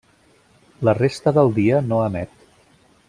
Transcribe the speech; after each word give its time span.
La 0.89 0.95
resta 0.99 1.35
del 1.37 1.53
dia 1.59 1.83
no 1.91 2.01
emet. 2.07 2.35